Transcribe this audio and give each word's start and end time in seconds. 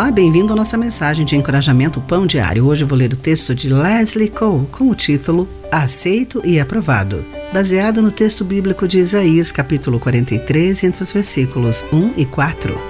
Olá, 0.00 0.10
bem-vindo 0.10 0.50
à 0.54 0.56
nossa 0.56 0.78
mensagem 0.78 1.26
de 1.26 1.36
encorajamento 1.36 2.00
Pão 2.00 2.26
Diário. 2.26 2.66
Hoje 2.66 2.84
vou 2.84 2.96
ler 2.96 3.12
o 3.12 3.16
texto 3.16 3.54
de 3.54 3.68
Leslie 3.68 4.30
Cole 4.30 4.66
com 4.72 4.88
o 4.88 4.94
título 4.94 5.46
Aceito 5.70 6.40
e 6.42 6.58
Aprovado, 6.58 7.22
baseado 7.52 8.00
no 8.00 8.10
texto 8.10 8.42
bíblico 8.42 8.88
de 8.88 8.96
Isaías, 8.96 9.52
capítulo 9.52 10.00
43, 10.00 10.84
entre 10.84 11.02
os 11.02 11.12
versículos 11.12 11.84
1 11.92 12.14
e 12.16 12.24
4. 12.24 12.80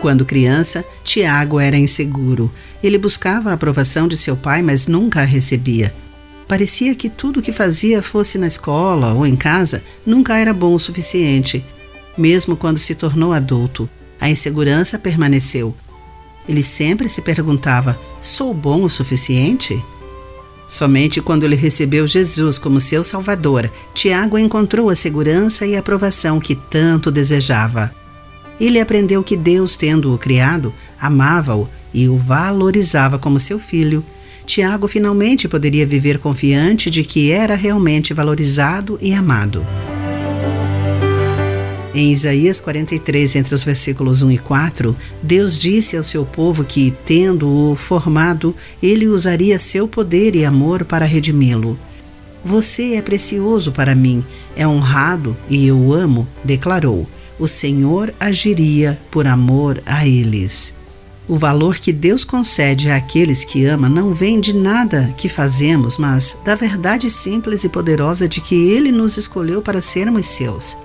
Quando 0.00 0.24
criança, 0.24 0.82
Tiago 1.04 1.60
era 1.60 1.76
inseguro. 1.76 2.50
Ele 2.82 2.96
buscava 2.96 3.50
a 3.50 3.52
aprovação 3.52 4.08
de 4.08 4.16
seu 4.16 4.34
pai, 4.34 4.62
mas 4.62 4.86
nunca 4.86 5.20
a 5.20 5.26
recebia. 5.26 5.92
Parecia 6.48 6.94
que 6.94 7.10
tudo 7.10 7.40
o 7.40 7.42
que 7.42 7.52
fazia, 7.52 8.00
fosse 8.02 8.38
na 8.38 8.46
escola 8.46 9.12
ou 9.12 9.26
em 9.26 9.36
casa, 9.36 9.82
nunca 10.06 10.38
era 10.38 10.54
bom 10.54 10.72
o 10.72 10.80
suficiente. 10.80 11.62
Mesmo 12.16 12.56
quando 12.56 12.78
se 12.78 12.94
tornou 12.94 13.34
adulto, 13.34 13.90
a 14.22 14.30
insegurança 14.30 15.00
permaneceu. 15.00 15.74
Ele 16.48 16.62
sempre 16.62 17.08
se 17.08 17.20
perguntava: 17.22 17.98
sou 18.20 18.54
bom 18.54 18.84
o 18.84 18.88
suficiente? 18.88 19.84
Somente 20.64 21.20
quando 21.20 21.42
ele 21.42 21.56
recebeu 21.56 22.06
Jesus 22.06 22.56
como 22.56 22.80
seu 22.80 23.02
Salvador, 23.02 23.68
Tiago 23.92 24.38
encontrou 24.38 24.88
a 24.88 24.94
segurança 24.94 25.66
e 25.66 25.74
a 25.74 25.80
aprovação 25.80 26.38
que 26.38 26.54
tanto 26.54 27.10
desejava. 27.10 27.92
Ele 28.60 28.78
aprendeu 28.78 29.24
que 29.24 29.36
Deus, 29.36 29.74
tendo-o 29.74 30.16
criado, 30.16 30.72
amava-o 31.00 31.68
e 31.92 32.08
o 32.08 32.16
valorizava 32.16 33.18
como 33.18 33.40
seu 33.40 33.58
filho. 33.58 34.04
Tiago 34.46 34.86
finalmente 34.86 35.48
poderia 35.48 35.84
viver 35.84 36.18
confiante 36.20 36.88
de 36.88 37.02
que 37.02 37.32
era 37.32 37.56
realmente 37.56 38.14
valorizado 38.14 38.96
e 39.02 39.12
amado. 39.12 39.66
Em 41.94 42.10
Isaías 42.10 42.58
43, 42.58 43.36
entre 43.36 43.54
os 43.54 43.62
versículos 43.62 44.22
1 44.22 44.32
e 44.32 44.38
4, 44.38 44.96
Deus 45.22 45.58
disse 45.58 45.94
ao 45.94 46.02
seu 46.02 46.24
povo 46.24 46.64
que, 46.64 46.94
tendo-o 47.04 47.76
formado, 47.76 48.56
ele 48.82 49.06
usaria 49.06 49.58
seu 49.58 49.86
poder 49.86 50.34
e 50.34 50.44
amor 50.44 50.84
para 50.84 51.04
redimi-lo. 51.04 51.76
Você 52.42 52.94
é 52.94 53.02
precioso 53.02 53.72
para 53.72 53.94
mim, 53.94 54.24
é 54.56 54.66
honrado 54.66 55.36
e 55.50 55.66
eu 55.66 55.78
o 55.78 55.92
amo, 55.92 56.26
declarou. 56.42 57.06
O 57.38 57.46
Senhor 57.46 58.12
agiria 58.18 58.98
por 59.10 59.26
amor 59.26 59.82
a 59.84 60.06
eles. 60.06 60.74
O 61.28 61.36
valor 61.36 61.76
que 61.76 61.92
Deus 61.92 62.24
concede 62.24 62.90
àqueles 62.90 63.44
que 63.44 63.64
ama 63.64 63.88
não 63.88 64.12
vem 64.12 64.40
de 64.40 64.52
nada 64.52 65.14
que 65.16 65.28
fazemos, 65.28 65.98
mas 65.98 66.36
da 66.44 66.54
verdade 66.54 67.10
simples 67.10 67.64
e 67.64 67.68
poderosa 67.68 68.26
de 68.26 68.40
que 68.40 68.54
Ele 68.70 68.90
nos 68.90 69.16
escolheu 69.16 69.62
para 69.62 69.80
sermos 69.80 70.26
seus. 70.26 70.76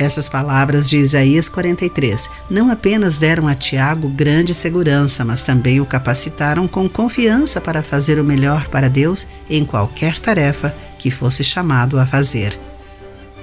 Essas 0.00 0.30
palavras 0.30 0.88
de 0.88 0.96
Isaías 0.96 1.46
43 1.46 2.30
não 2.48 2.70
apenas 2.70 3.18
deram 3.18 3.46
a 3.46 3.54
Tiago 3.54 4.08
grande 4.08 4.54
segurança, 4.54 5.26
mas 5.26 5.42
também 5.42 5.78
o 5.78 5.84
capacitaram 5.84 6.66
com 6.66 6.88
confiança 6.88 7.60
para 7.60 7.82
fazer 7.82 8.18
o 8.18 8.24
melhor 8.24 8.66
para 8.68 8.88
Deus 8.88 9.26
em 9.48 9.62
qualquer 9.62 10.18
tarefa 10.18 10.74
que 10.98 11.10
fosse 11.10 11.44
chamado 11.44 11.98
a 11.98 12.06
fazer. 12.06 12.58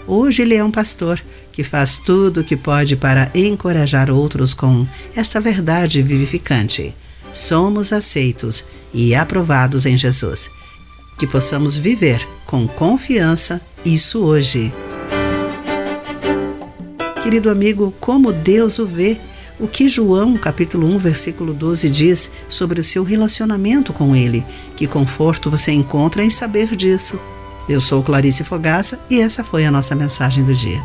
Hoje 0.08 0.41
ele 0.41 0.55
é 0.55 0.63
um 0.63 0.72
pastor 0.72 1.22
que 1.52 1.63
faz 1.63 2.00
tudo 2.00 2.41
o 2.41 2.44
que 2.44 2.58
pode 2.58 2.95
para 2.95 3.30
encorajar 3.35 4.09
outros 4.09 4.55
com 4.55 4.88
esta 5.16 5.39
verdade 5.39 6.02
vivificante. 6.02 6.95
Somos 7.35 7.94
aceitos 7.94 8.66
e 8.91 9.13
aprovados 9.13 9.85
em 9.85 9.95
Jesus. 9.95 10.50
Que 11.19 11.28
possamos 11.28 11.78
viver 11.78 12.28
com 12.47 12.67
confiança 12.67 13.61
isso 13.85 14.23
hoje 14.23 14.72
querido 17.28 17.50
amigo, 17.50 17.94
como 18.00 18.31
Deus 18.31 18.80
o 18.80 18.88
vê. 18.88 19.20
O 19.59 19.67
que 19.67 19.89
João, 19.89 20.38
capítulo 20.38 20.88
1, 20.95 20.97
versículo 20.97 21.53
12 21.53 21.89
diz 21.89 22.31
sobre 22.47 22.80
o 22.80 22.84
seu 22.84 23.03
relacionamento 23.03 23.92
com 23.92 24.16
ele. 24.16 24.45
Que 24.78 24.88
conforto 24.88 25.52
você 25.52 25.73
encontra 25.73 26.23
em 26.23 26.30
saber 26.30 26.74
disso. 26.74 27.19
Eu 27.68 27.81
sou 27.81 28.01
Clarice 28.01 28.46
Fogaça 28.46 28.97
e 29.09 29.19
essa 29.19 29.44
foi 29.44 29.66
a 29.66 29.72
nossa 29.72 29.94
mensagem 29.94 30.46
do 30.46 30.56
dia. 30.56 30.81